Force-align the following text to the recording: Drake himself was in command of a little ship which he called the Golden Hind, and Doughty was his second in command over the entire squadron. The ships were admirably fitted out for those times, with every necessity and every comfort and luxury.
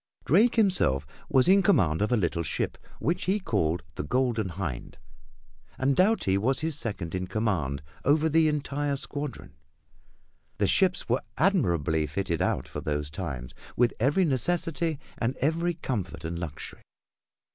Drake 0.25 0.55
himself 0.55 1.05
was 1.29 1.47
in 1.47 1.61
command 1.61 2.01
of 2.01 2.11
a 2.11 2.17
little 2.17 2.41
ship 2.41 2.75
which 2.97 3.25
he 3.25 3.39
called 3.39 3.83
the 3.93 4.03
Golden 4.03 4.49
Hind, 4.49 4.97
and 5.77 5.95
Doughty 5.95 6.39
was 6.39 6.61
his 6.61 6.75
second 6.75 7.13
in 7.13 7.27
command 7.27 7.83
over 8.03 8.27
the 8.27 8.47
entire 8.47 8.97
squadron. 8.97 9.53
The 10.57 10.65
ships 10.65 11.07
were 11.07 11.21
admirably 11.37 12.07
fitted 12.07 12.41
out 12.41 12.67
for 12.67 12.81
those 12.81 13.11
times, 13.11 13.53
with 13.75 13.93
every 13.99 14.25
necessity 14.25 14.99
and 15.19 15.37
every 15.37 15.75
comfort 15.75 16.25
and 16.25 16.39
luxury. 16.39 16.81